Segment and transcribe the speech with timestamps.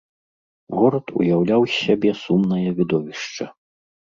[0.77, 3.45] Горад уяўляў з сябе сумнае відовішча.